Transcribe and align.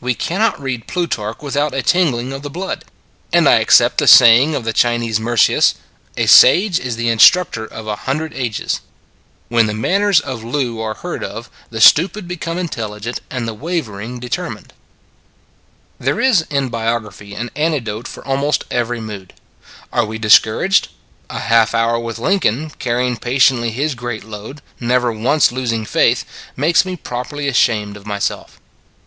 We 0.00 0.14
cannot 0.14 0.58
read 0.58 0.86
Plutarch 0.86 1.40
with 1.42 1.54
out 1.54 1.74
a 1.74 1.82
tingling 1.82 2.32
of 2.32 2.40
the 2.40 2.48
blood; 2.48 2.86
and 3.34 3.46
I 3.46 3.56
accept 3.56 3.98
the 3.98 4.06
say 4.06 4.40
ing 4.40 4.54
of 4.54 4.64
the 4.64 4.72
Chinese 4.72 5.20
Mercius: 5.20 5.74
A 6.16 6.24
sage 6.24 6.80
is 6.80 6.96
the 6.96 7.10
in 7.10 7.18
structor 7.18 7.68
of 7.68 7.86
a 7.86 7.94
hundred 8.06 8.32
ages. 8.32 8.80
When 9.50 9.66
the 9.66 9.74
manners 9.74 10.22
Put 10.22 10.28
Great 10.28 10.42
Men 10.44 10.44
to 10.52 10.74
Work 10.76 11.04
121 11.04 11.04
of 11.04 11.04
Loo 11.04 11.10
are 11.10 11.32
heard 11.34 11.36
of, 11.36 11.50
the 11.68 11.80
stupid 11.82 12.26
become 12.26 12.56
intelligent, 12.56 13.20
and 13.28 13.46
the 13.46 13.52
wavering, 13.52 14.18
determined." 14.18 14.72
There 16.00 16.18
is 16.18 16.46
in 16.48 16.70
biography 16.70 17.34
an 17.34 17.50
antidote 17.54 18.08
for 18.08 18.24
almost 18.26 18.64
every 18.70 19.02
mood. 19.02 19.34
Are 19.92 20.06
we 20.06 20.16
discouraged? 20.16 20.88
A 21.28 21.40
half 21.40 21.74
hour 21.74 22.00
with 22.00 22.18
Lincoln, 22.18 22.70
carrying 22.78 23.18
patiently 23.18 23.70
his 23.70 23.94
great 23.94 24.24
load, 24.24 24.62
never 24.80 25.12
once 25.12 25.52
losing 25.52 25.84
faith, 25.84 26.24
makes 26.56 26.86
me 26.86 26.96
properly 26.96 27.48
ashamed 27.48 27.98
of 27.98 28.06
myself. 28.06 28.58